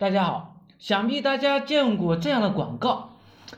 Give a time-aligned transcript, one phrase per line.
[0.00, 3.16] 大家好，想必大家见过这样的广告，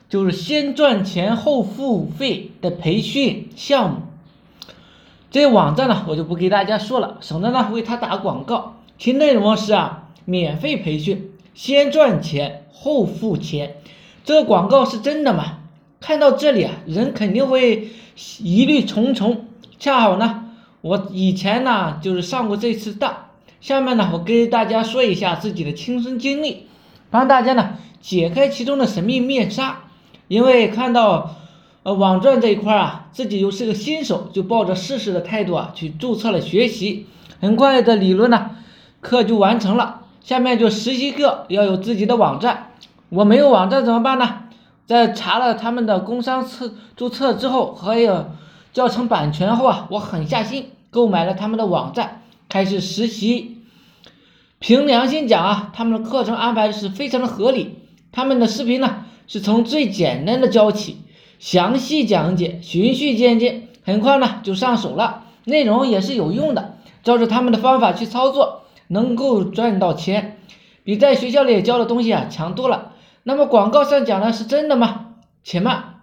[0.08, 3.96] 就是先赚钱后付费的培训项目。
[5.30, 8.76] 这网站呢，我就不给大家说了，省得呢为他打广告。
[8.96, 13.77] 其内容是啊，免费培训，先赚钱后付钱。
[14.25, 15.59] 这个广告是真的吗？
[16.01, 17.91] 看到这里啊，人肯定会
[18.38, 19.45] 疑虑重重。
[19.79, 20.47] 恰好呢，
[20.80, 23.27] 我以前呢就是上过这次当。
[23.61, 26.66] 下面呢，我给大家说一下自己的亲身经历，
[27.11, 29.83] 帮大家呢解开其中的神秘面纱。
[30.29, 31.37] 因为看到
[31.83, 37.07] 呃网赚这一块啊，自己又是个新手，就抱着试试的态度啊去注册了学习。
[37.41, 38.53] 很快的理论呢
[39.03, 42.70] 课就完成了，下面就实习课要有自己的网站。
[43.11, 44.45] 我没有网站怎么办呢？
[44.87, 48.31] 在查了他们的工商册注册之后，还有
[48.73, 52.23] 教程版权后啊，我狠下心购买了他们的网站。
[52.48, 53.59] 开始实习，
[54.60, 57.78] 凭良心讲啊，他们的课程安排是非常的合理。
[58.12, 60.98] 他们的视频呢，是从最简单的教起，
[61.39, 65.25] 详细讲解，循序渐进，很快呢就上手了。
[65.44, 70.36] 内容也是有用的，照着他们的方法去操作，能够赚到钱，
[70.84, 72.92] 比在学校里教的东西啊强多了。
[73.22, 75.06] 那么广告上讲的是真的吗？
[75.42, 76.02] 且慢，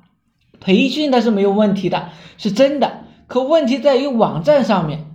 [0.59, 3.01] 培训它是没有问题的，是真的。
[3.27, 5.05] 可问题在于网站上面。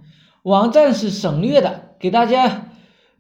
[0.42, 2.70] 网站是省略的，给大家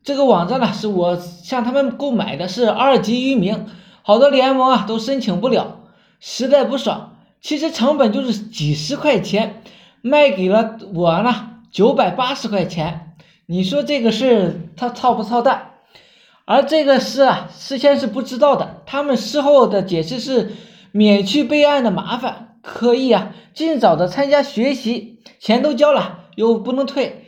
[0.04, 3.66] 这个网站呢是我向他们购买的，是二级域名，
[4.02, 5.80] 好多联盟啊都申请不了，
[6.18, 7.16] 实在不爽。
[7.40, 9.62] 其实成本就是几十块钱，
[10.00, 13.14] 卖给了我呢九百八十块钱，
[13.46, 15.70] 你说这个事他操不操蛋？
[16.44, 20.52] 而这个事啊，事先是不知道的，他们事后的解释是
[20.90, 26.18] 免去备案的麻烦，可以啊尽早的参加学习，钱都交了。
[26.34, 27.21] 又不能退，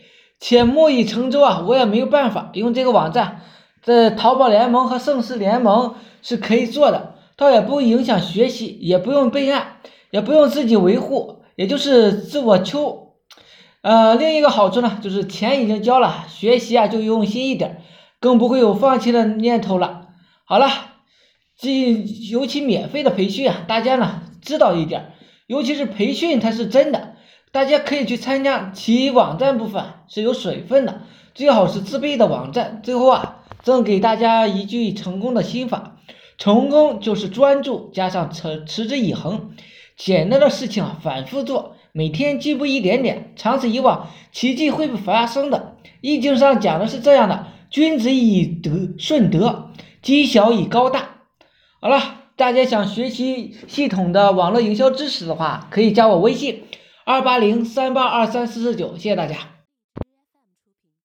[0.47, 1.65] 且木已成舟啊！
[1.67, 3.41] 我也没有办法用这个网站，
[3.83, 9.79] 在淘宝联盟和盛世联盟是可以做的，倒也不影响学习，也不用备案，
[10.11, 13.15] 也不用自己维护，也就是自我求。
[13.81, 17.81] 呃，另一个好处呢，就是钱已经交了，学习啊就用心一点，
[18.21, 20.09] 更不会有放弃的念头了。
[20.45, 20.69] 好了，
[21.59, 21.91] 这
[22.31, 25.13] 尤其免费的培训啊，大家呢知道一点，
[25.47, 27.14] 尤其是培训它是真的。
[27.55, 31.03] 大家可以去参加，其网站部分是有水分的，
[31.37, 32.81] 最好是自备的网站。
[32.83, 35.99] 最后啊，赠给大家一句成功的心法：
[36.37, 39.53] 成功就是专注加上持持之以恒。
[39.97, 45.77] 简单的事情，反复做，每天进步一点点，长此以往，奇迹会发生的。
[46.01, 49.71] 易经上讲的是这样的：君子以德顺德，
[50.03, 51.21] 积小以高大。
[51.79, 56.65] 好了，大家想学习系统的网络营销知识的话，可以加我微信。
[57.05, 59.54] 二八零三八二三四四九，谢谢大家。